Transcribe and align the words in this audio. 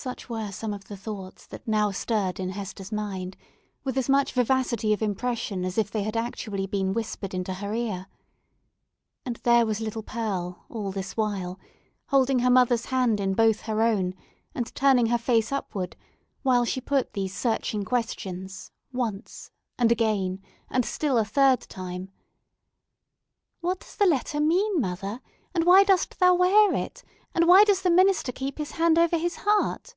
Such 0.00 0.28
were 0.28 0.52
some 0.52 0.72
of 0.72 0.84
the 0.84 0.96
thoughts 0.96 1.44
that 1.48 1.66
now 1.66 1.90
stirred 1.90 2.38
in 2.38 2.50
Hester's 2.50 2.92
mind, 2.92 3.36
with 3.82 3.98
as 3.98 4.08
much 4.08 4.32
vivacity 4.32 4.92
of 4.92 5.02
impression 5.02 5.64
as 5.64 5.76
if 5.76 5.90
they 5.90 6.04
had 6.04 6.16
actually 6.16 6.68
been 6.68 6.92
whispered 6.94 7.34
into 7.34 7.54
her 7.54 7.74
ear. 7.74 8.06
And 9.26 9.34
there 9.42 9.66
was 9.66 9.80
little 9.80 10.04
Pearl, 10.04 10.64
all 10.68 10.92
this 10.92 11.16
while, 11.16 11.58
holding 12.10 12.38
her 12.38 12.48
mother's 12.48 12.84
hand 12.86 13.18
in 13.18 13.34
both 13.34 13.62
her 13.62 13.82
own, 13.82 14.14
and 14.54 14.72
turning 14.76 15.06
her 15.06 15.18
face 15.18 15.50
upward, 15.50 15.96
while 16.44 16.64
she 16.64 16.80
put 16.80 17.14
these 17.14 17.34
searching 17.36 17.84
questions, 17.84 18.70
once 18.92 19.50
and 19.76 19.90
again, 19.90 20.40
and 20.70 20.86
still 20.86 21.18
a 21.18 21.24
third 21.24 21.58
time. 21.62 22.12
"What 23.62 23.80
does 23.80 23.96
the 23.96 24.06
letter 24.06 24.38
mean, 24.38 24.80
mother? 24.80 25.20
and 25.52 25.64
why 25.64 25.82
dost 25.82 26.20
thou 26.20 26.34
wear 26.36 26.72
it? 26.72 27.02
and 27.34 27.46
why 27.46 27.62
does 27.62 27.82
the 27.82 27.90
minister 27.90 28.32
keep 28.32 28.58
his 28.58 28.72
hand 28.72 28.98
over 28.98 29.16
his 29.18 29.36
heart?" 29.36 29.94